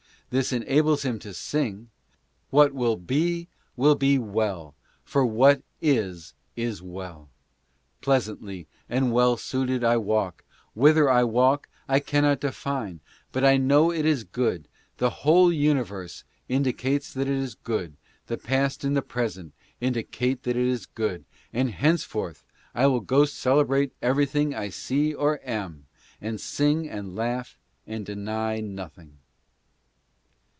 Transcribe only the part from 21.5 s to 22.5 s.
And henceforth